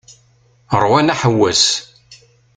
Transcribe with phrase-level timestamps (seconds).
[0.81, 1.65] Rwan aḥewwes.